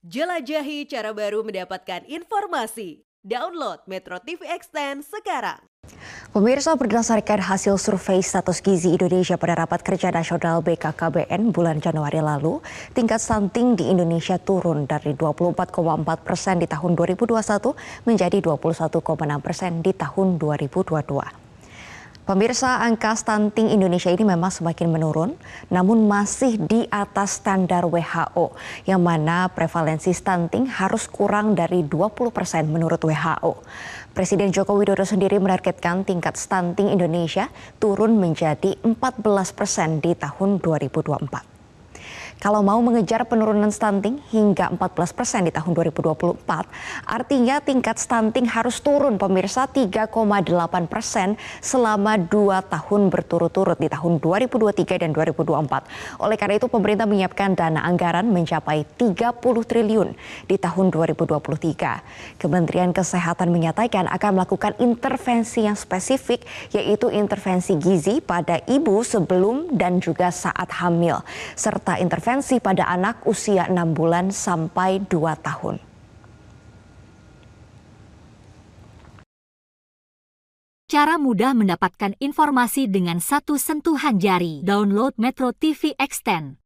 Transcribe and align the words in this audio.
Jelajahi 0.00 0.88
cara 0.88 1.12
baru 1.12 1.44
mendapatkan 1.44 2.08
informasi. 2.08 3.04
Download 3.20 3.84
Metro 3.84 4.16
TV 4.16 4.48
Extend 4.48 5.04
sekarang. 5.04 5.60
Pemirsa 6.32 6.72
berdasarkan 6.72 7.36
hasil 7.36 7.76
survei 7.76 8.24
status 8.24 8.64
gizi 8.64 8.96
Indonesia 8.96 9.36
pada 9.36 9.60
rapat 9.60 9.84
kerja 9.84 10.08
nasional 10.08 10.64
BKKBN 10.64 11.52
bulan 11.52 11.84
Januari 11.84 12.24
lalu, 12.24 12.64
tingkat 12.96 13.20
stunting 13.20 13.76
di 13.76 13.92
Indonesia 13.92 14.40
turun 14.40 14.88
dari 14.88 15.12
24,4 15.12 15.68
persen 16.24 16.56
di 16.56 16.64
tahun 16.64 16.96
2021 16.96 18.08
menjadi 18.08 18.40
21,6 18.40 19.04
persen 19.44 19.84
di 19.84 19.92
tahun 19.92 20.40
2022. 20.40 21.49
Pemirsa, 22.30 22.78
angka 22.86 23.18
stunting 23.18 23.74
Indonesia 23.74 24.06
ini 24.06 24.22
memang 24.22 24.54
semakin 24.54 24.86
menurun, 24.86 25.34
namun 25.66 26.06
masih 26.06 26.62
di 26.62 26.86
atas 26.86 27.42
standar 27.42 27.82
WHO, 27.82 28.54
yang 28.86 29.02
mana 29.02 29.50
prevalensi 29.50 30.14
stunting 30.14 30.62
harus 30.70 31.10
kurang 31.10 31.58
dari 31.58 31.82
20 31.82 32.30
persen 32.30 32.70
menurut 32.70 33.02
WHO. 33.02 33.66
Presiden 34.14 34.54
Joko 34.54 34.78
Widodo 34.78 35.02
sendiri 35.02 35.42
menargetkan 35.42 36.06
tingkat 36.06 36.38
stunting 36.38 36.94
Indonesia 36.94 37.50
turun 37.82 38.14
menjadi 38.14 38.78
14 38.78 39.26
persen 39.50 39.98
di 39.98 40.14
tahun 40.14 40.62
2024. 40.62 41.59
Kalau 42.40 42.64
mau 42.64 42.80
mengejar 42.80 43.28
penurunan 43.28 43.68
stunting 43.68 44.16
hingga 44.32 44.72
14 44.72 45.12
persen 45.12 45.44
di 45.44 45.52
tahun 45.52 45.76
2024, 45.76 46.40
artinya 47.04 47.60
tingkat 47.60 48.00
stunting 48.00 48.48
harus 48.48 48.80
turun 48.80 49.20
pemirsa 49.20 49.68
3,8 49.68 50.08
persen 50.88 51.36
selama 51.60 52.16
dua 52.16 52.64
tahun 52.64 53.12
berturut-turut 53.12 53.76
di 53.76 53.92
tahun 53.92 54.24
2023 54.24 55.04
dan 55.04 55.12
2024. 55.12 56.24
Oleh 56.24 56.36
karena 56.40 56.56
itu 56.56 56.72
pemerintah 56.72 57.04
menyiapkan 57.04 57.52
dana 57.52 57.84
anggaran 57.84 58.24
mencapai 58.32 58.88
30 58.96 59.36
triliun 59.44 60.16
di 60.48 60.56
tahun 60.56 60.96
2023. 60.96 62.40
Kementerian 62.40 62.96
Kesehatan 62.96 63.52
menyatakan 63.52 64.08
akan 64.08 64.40
melakukan 64.40 64.72
intervensi 64.80 65.68
yang 65.68 65.76
spesifik 65.76 66.48
yaitu 66.72 67.12
intervensi 67.12 67.76
gizi 67.76 68.24
pada 68.24 68.64
ibu 68.64 69.04
sebelum 69.04 69.76
dan 69.76 70.00
juga 70.00 70.32
saat 70.32 70.72
hamil 70.80 71.20
serta 71.52 72.00
intervensi 72.00 72.29
intervensi 72.30 72.62
pada 72.62 72.86
anak 72.86 73.26
usia 73.26 73.66
6 73.66 73.74
bulan 73.90 74.30
sampai 74.30 75.02
2 75.02 75.34
tahun. 75.42 75.82
Cara 80.86 81.18
mudah 81.18 81.58
mendapatkan 81.58 82.14
informasi 82.22 82.86
dengan 82.86 83.18
satu 83.18 83.58
sentuhan 83.58 84.22
jari. 84.22 84.62
Download 84.62 85.10
Metro 85.18 85.50
TV 85.50 85.98
Extend. 85.98 86.59